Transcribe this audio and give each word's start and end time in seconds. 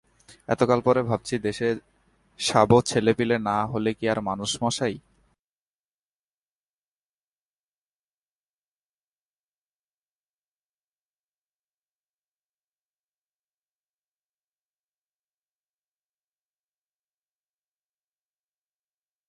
এতকাল 0.49 0.79
পরে 0.81 1.01
ভাবচি 1.03 1.35
দেশে 1.39 1.67
ষাবো-ছেলেপিলে 2.39 3.37
না 3.49 3.57
হলে 3.65 3.91
কি 3.93 4.05
আর 4.09 4.19
মানুষ 4.21 4.51
মশাই? 4.63 4.95